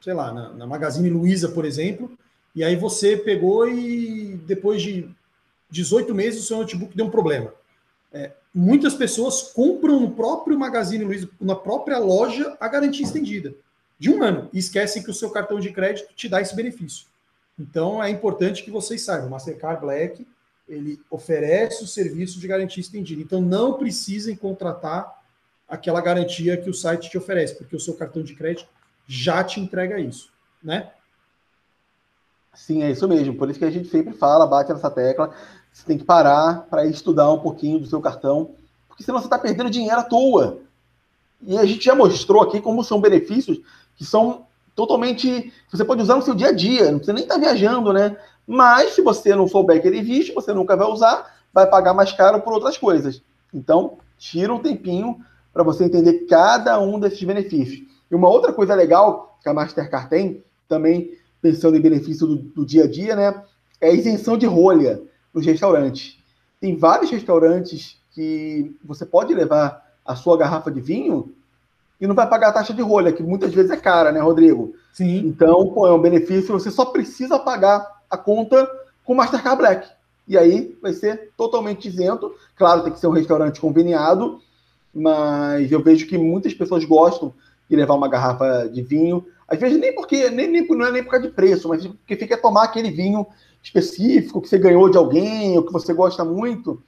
[0.00, 2.12] sei lá, na, na Magazine Luiza, por exemplo,
[2.54, 5.08] e aí você pegou e depois de
[5.70, 7.52] 18 meses o seu notebook deu um problema.
[8.12, 13.54] É, muitas pessoas compram no próprio Magazine Luiza, na própria loja, a garantia estendida
[13.98, 17.06] de um ano e esquecem que o seu cartão de crédito te dá esse benefício.
[17.58, 20.26] Então é importante que vocês saibam, Mastercard Black
[20.68, 23.20] ele oferece o serviço de garantia estendida.
[23.20, 25.22] Então não precisem contratar
[25.68, 28.68] aquela garantia que o site te oferece, porque o seu cartão de crédito
[29.06, 30.30] já te entrega isso,
[30.62, 30.90] né?
[32.54, 33.34] Sim, é isso mesmo.
[33.34, 35.34] Por isso que a gente sempre fala, bate nessa tecla.
[35.72, 38.54] Você tem que parar para estudar um pouquinho do seu cartão,
[38.88, 40.60] porque senão você está perdendo dinheiro à toa.
[41.42, 43.60] E a gente já mostrou aqui como são benefícios
[43.96, 45.52] que são totalmente.
[45.70, 48.16] Você pode usar no seu dia a dia, não precisa nem estar tá viajando, né?
[48.46, 52.12] Mas se você não souber que ele existe, você nunca vai usar, vai pagar mais
[52.12, 53.22] caro por outras coisas.
[53.52, 55.18] Então, tira um tempinho
[55.52, 57.86] para você entender cada um desses benefícios.
[58.10, 62.66] E uma outra coisa legal que a Mastercard tem, também pensando em benefício do, do
[62.66, 63.42] dia a dia, né?
[63.80, 65.00] É a isenção de rolha
[65.32, 66.18] nos restaurantes.
[66.60, 71.34] Tem vários restaurantes que você pode levar a sua garrafa de vinho
[72.00, 74.74] e não vai pagar a taxa de rolha, que muitas vezes é cara, né, Rodrigo?
[74.92, 75.18] Sim.
[75.26, 78.70] Então, pô, é um benefício, você só precisa pagar a conta
[79.04, 79.88] com Mastercard Black.
[80.26, 82.34] E aí vai ser totalmente isento.
[82.56, 84.40] Claro, tem que ser um restaurante conveniado,
[84.94, 87.32] mas eu vejo que muitas pessoas gostam
[87.68, 89.26] de levar uma garrafa de vinho.
[89.46, 92.16] Às vezes nem porque, nem, nem, não é nem por causa de preço, mas porque
[92.16, 93.26] fica tomar aquele vinho
[93.62, 96.82] específico que você ganhou de alguém, ou que você gosta muito,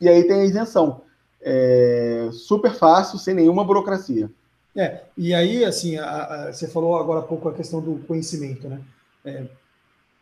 [0.00, 1.02] e aí tem a isenção.
[1.42, 4.30] É super fácil, sem nenhuma burocracia.
[4.76, 8.68] É, e aí, assim, a, a, você falou agora há pouco a questão do conhecimento,
[8.68, 8.80] né?
[9.24, 9.44] É,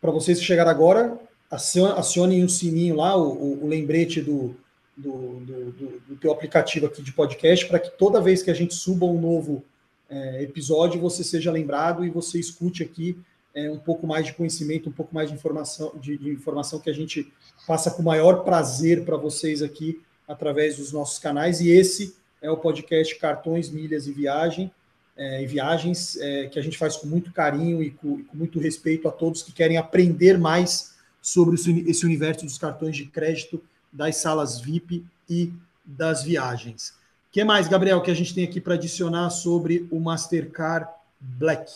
[0.01, 1.19] Para vocês que chegaram agora,
[1.51, 4.55] acionem o sininho lá, o, o, o lembrete do,
[4.97, 8.55] do, do, do, do teu aplicativo aqui de podcast, para que toda vez que a
[8.55, 9.65] gente suba um novo
[10.11, 13.19] é, episódio, você seja lembrado e você escute aqui
[13.55, 16.91] é, um pouco mais de conhecimento, um pouco mais de informação, de, de informação que
[16.91, 17.33] a gente
[17.67, 21.61] passa com o maior prazer para vocês aqui através dos nossos canais.
[21.61, 24.71] E esse é o podcast Cartões, Milhas e Viagem,
[25.19, 28.61] é, e Viagens, é, que a gente faz com muito carinho e com, com, muito
[28.61, 33.61] respeito a todos que querem aprender mais sobre esse universo dos cartões de crédito,
[33.93, 35.53] das salas VIP e
[35.85, 36.91] das viagens.
[37.29, 40.89] O que mais, Gabriel, que a gente tem aqui para adicionar sobre o Mastercard
[41.21, 41.71] Black?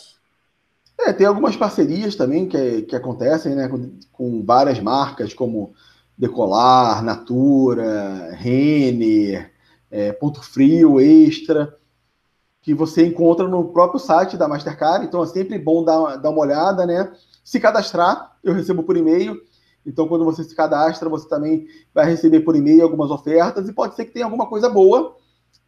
[0.97, 5.73] É, tem algumas parcerias também que, que acontecem né, com, com várias marcas, como
[6.17, 9.51] Decolar, Natura, Renner,
[9.91, 11.77] é, ponto frio, extra,
[12.63, 15.05] que você encontra no próprio site da Mastercard.
[15.05, 17.11] Então é sempre bom dar, dar uma olhada, né?
[17.43, 19.37] Se cadastrar, eu recebo por e-mail.
[19.85, 23.95] Então, quando você se cadastra, você também vai receber por e-mail algumas ofertas e pode
[23.95, 25.17] ser que tenha alguma coisa boa.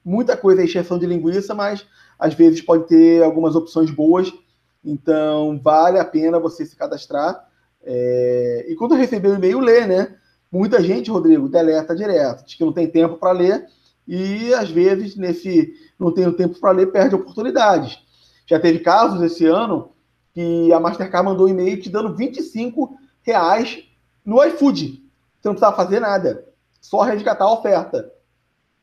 [0.06, 1.86] Muita coisa é exceção de linguiça, mas
[2.18, 4.34] às vezes pode ter algumas opções boas.
[4.82, 7.46] Então, vale a pena você se cadastrar.
[7.84, 8.68] É...
[8.70, 10.16] E quando receber o e-mail, lê, né?
[10.50, 13.68] Muita gente, Rodrigo, deleta direto, diz que não tem tempo para ler
[14.08, 18.00] e às vezes nesse não tem tempo para ler, perde oportunidades.
[18.46, 19.92] Já teve casos esse ano
[20.34, 23.84] que a Mastercard mandou um e-mail te dando 25 reais
[24.24, 25.04] no iFood.
[25.40, 26.46] Você não precisava fazer nada,
[26.82, 28.12] só resgatar a oferta.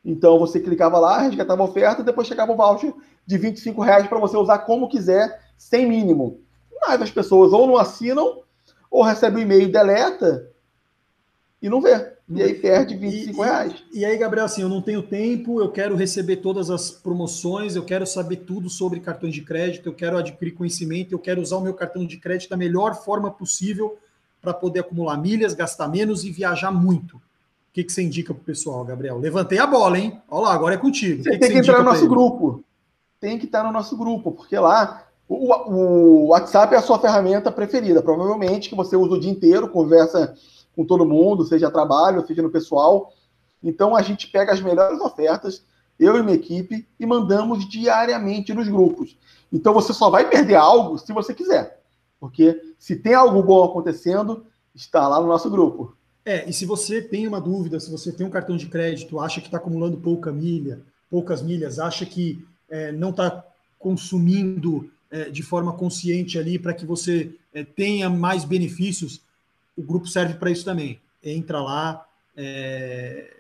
[0.05, 2.93] Então você clicava lá, resgatava a oferta, depois chegava o voucher
[3.25, 6.41] de 25 reais para você usar como quiser, sem mínimo.
[6.81, 8.43] Mas as pessoas ou não assinam,
[8.91, 10.51] ou recebem o e-mail e deleta,
[11.61, 12.17] e não vê.
[12.35, 13.85] E aí perde 25 e, reais.
[13.93, 17.77] E, e, aí, Gabriel, assim, eu não tenho tempo, eu quero receber todas as promoções,
[17.77, 21.57] eu quero saber tudo sobre cartões de crédito, eu quero adquirir conhecimento, eu quero usar
[21.57, 23.99] o meu cartão de crédito da melhor forma possível
[24.41, 27.17] para poder acumular milhas, gastar menos e viajar muito.
[27.17, 27.21] O
[27.73, 29.19] que, que você indica para o pessoal, Gabriel?
[29.19, 30.21] Levantei a bola, hein?
[30.29, 31.23] Olha lá, agora é contigo.
[31.23, 32.63] Você que tem que, que entrar no nosso grupo.
[33.21, 37.51] Tem que estar no nosso grupo, porque lá o, o WhatsApp é a sua ferramenta
[37.51, 38.03] preferida.
[38.03, 40.35] Provavelmente que você usa o dia inteiro, conversa
[40.75, 43.13] com todo mundo, seja trabalho, seja no pessoal.
[43.63, 45.65] Então a gente pega as melhores ofertas,
[45.99, 49.17] eu e minha equipe, e mandamos diariamente nos grupos.
[49.53, 51.81] Então você só vai perder algo se você quiser.
[52.19, 54.45] Porque se tem algo bom acontecendo,
[54.75, 55.97] está lá no nosso grupo.
[56.25, 59.41] É, e se você tem uma dúvida, se você tem um cartão de crédito, acha
[59.41, 63.45] que está acumulando pouca milha, poucas milhas, acha que é, não está
[63.79, 69.21] consumindo é, de forma consciente ali para que você é, tenha mais benefícios,
[69.77, 71.01] o grupo serve para isso também.
[71.23, 72.07] Entra lá,
[72.37, 73.37] é,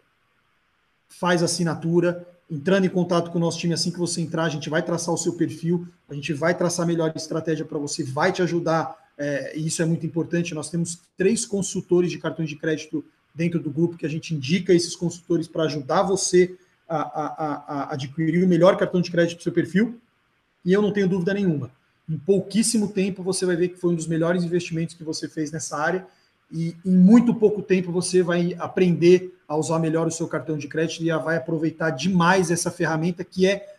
[1.08, 4.68] faz assinatura, entrando em contato com o nosso time assim que você entrar, a gente
[4.68, 8.32] vai traçar o seu perfil, a gente vai traçar a melhor estratégia para você, vai
[8.32, 10.54] te ajudar é, e isso é muito importante.
[10.54, 13.04] Nós temos três consultores de cartões de crédito
[13.34, 16.56] dentro do grupo que a gente indica esses consultores para ajudar você
[16.88, 19.98] a, a, a, adquirir o melhor cartão de crédito para o seu perfil.
[20.64, 21.70] E eu não tenho dúvida nenhuma.
[22.08, 25.50] Em pouquíssimo tempo você vai ver que foi um dos melhores investimentos que você fez
[25.50, 26.06] nessa área.
[26.52, 30.68] E em muito pouco tempo você vai aprender a usar melhor o seu cartão de
[30.68, 33.74] crédito e vai aproveitar demais essa ferramenta que é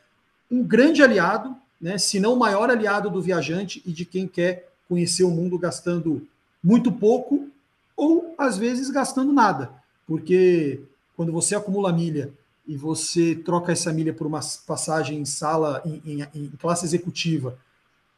[0.49, 4.69] um grande aliado, né, se não o maior aliado do viajante e de quem quer
[4.87, 6.27] conhecer o mundo gastando
[6.63, 7.47] muito pouco
[7.95, 9.71] ou às vezes gastando nada,
[10.07, 10.81] porque
[11.15, 12.31] quando você acumula milha
[12.67, 17.57] e você troca essa milha por uma passagem em sala, em, em, em classe executiva,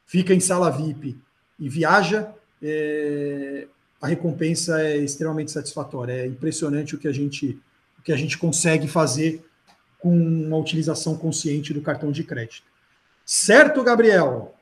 [0.05, 1.17] fica em sala VIP
[1.59, 2.31] e viaja,
[2.61, 3.67] é,
[4.01, 6.13] a recompensa é extremamente satisfatória.
[6.13, 7.59] É impressionante o que a gente,
[7.99, 9.43] o que a gente consegue fazer
[9.99, 12.67] com uma utilização consciente do cartão de crédito.
[13.25, 14.53] Certo, Gabriel?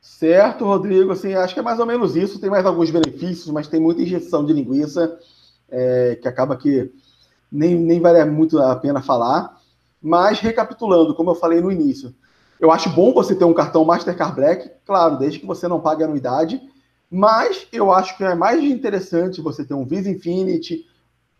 [0.00, 1.12] Certo, Rodrigo.
[1.12, 2.38] Assim, acho que é mais ou menos isso.
[2.38, 5.18] Tem mais alguns benefícios, mas tem muita injeção de linguiça
[5.70, 6.92] é, que acaba que
[7.50, 9.58] nem, nem vale muito a pena falar.
[10.02, 12.14] Mas, recapitulando, como eu falei no início,
[12.60, 16.02] eu acho bom você ter um cartão Mastercard Black, claro, desde que você não pague
[16.02, 16.60] anuidade,
[17.14, 20.86] mas eu acho que é mais interessante você ter um Visa Infinity,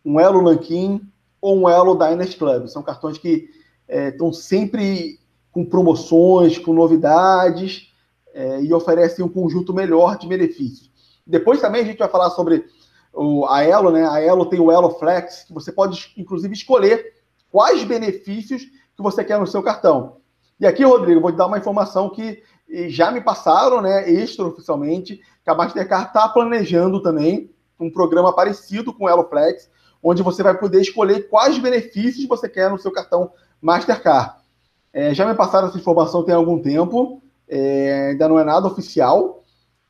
[0.04, 1.00] um Elo Lankin
[1.40, 2.66] ou um Elo Dynasty Club.
[2.66, 3.48] São cartões que
[3.88, 5.18] estão é, sempre
[5.50, 7.90] com promoções, com novidades,
[8.34, 10.90] é, e oferecem um conjunto melhor de benefícios.
[11.26, 12.66] Depois também a gente vai falar sobre
[13.14, 14.06] o, a Elo, né?
[14.06, 17.14] A Elo tem o Elo Flex, que você pode, inclusive, escolher
[17.50, 20.18] quais benefícios que você quer no seu cartão.
[20.60, 22.42] E aqui, Rodrigo, vou te dar uma informação que
[22.88, 29.04] já me passaram, né, extraoficialmente, que a Mastercard está planejando também um programa parecido com
[29.04, 29.68] o Elo Flex,
[30.02, 34.34] onde você vai poder escolher quais benefícios você quer no seu cartão Mastercard.
[34.92, 39.42] É, já me passaram essa informação tem algum tempo, é, ainda não é nada oficial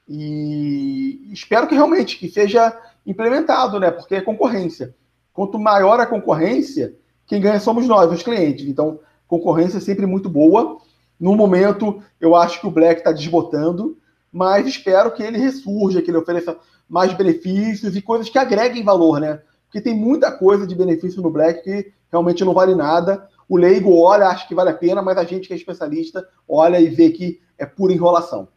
[0.09, 2.77] e espero que realmente que seja
[3.07, 3.91] implementado, né?
[3.91, 4.95] Porque é concorrência.
[5.33, 6.95] Quanto maior a concorrência,
[7.27, 8.67] quem ganha somos nós, os clientes.
[8.67, 10.79] Então, concorrência é sempre muito boa.
[11.19, 13.97] No momento, eu acho que o Black está desbotando,
[14.33, 16.57] mas espero que ele ressurja, que ele ofereça
[16.89, 19.43] mais benefícios e coisas que agreguem valor, né?
[19.67, 23.29] Porque tem muita coisa de benefício no Black que realmente não vale nada.
[23.49, 26.81] O leigo olha, acha que vale a pena, mas a gente que é especialista olha
[26.81, 28.49] e vê que é pura enrolação.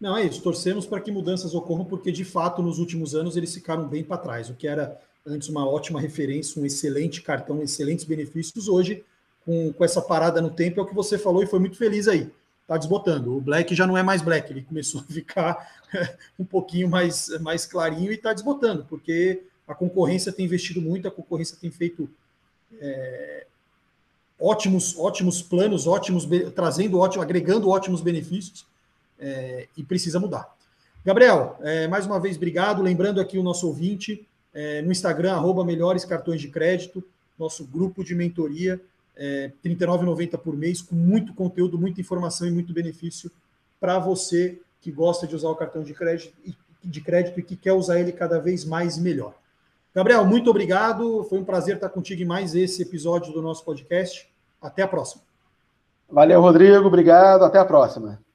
[0.00, 0.42] Não, é isso.
[0.42, 4.18] Torcemos para que mudanças ocorram, porque de fato, nos últimos anos, eles ficaram bem para
[4.18, 4.50] trás.
[4.50, 9.04] O que era antes uma ótima referência, um excelente cartão, excelentes benefícios, hoje,
[9.44, 12.06] com, com essa parada no tempo, é o que você falou e foi muito feliz
[12.06, 12.30] aí.
[12.66, 13.36] Está desbotando.
[13.36, 15.70] O Black já não é mais Black, ele começou a ficar
[16.36, 21.10] um pouquinho mais, mais clarinho e está desbotando, porque a concorrência tem investido muito, a
[21.12, 22.10] concorrência tem feito
[22.80, 23.46] é,
[24.40, 28.66] ótimos, ótimos planos, ótimos, trazendo ótimo, agregando ótimos benefícios
[29.18, 30.52] é, e precisa mudar.
[31.04, 32.82] Gabriel, é, mais uma vez, obrigado.
[32.82, 37.02] Lembrando aqui o nosso ouvinte é, no Instagram, arroba melhores cartões de crédito,
[37.38, 38.80] nosso grupo de mentoria,
[39.16, 43.30] é, R$ 39,90 por mês, com muito conteúdo, muita informação e muito benefício
[43.80, 46.32] para você que gosta de usar o cartão de crédito,
[46.82, 49.34] de crédito e que quer usar ele cada vez mais e melhor.
[49.94, 51.24] Gabriel, muito obrigado.
[51.24, 54.28] Foi um prazer estar contigo em mais esse episódio do nosso podcast.
[54.60, 55.22] Até a próxima.
[56.08, 56.86] Valeu, Rodrigo.
[56.86, 57.44] Obrigado.
[57.44, 58.25] Até a próxima.